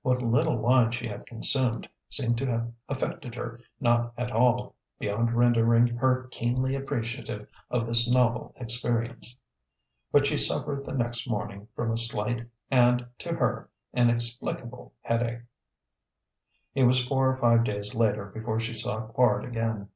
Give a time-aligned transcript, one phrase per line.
[0.00, 5.34] What little wine she had consumed seemed to have affected her not at all, beyond
[5.34, 9.38] rendering her keenly appreciative of this novel experience.
[10.10, 15.42] But she suffered the next morning from a slight and, to her, inexplicable headache.
[16.74, 19.90] It was four or five days later before she saw Quard again.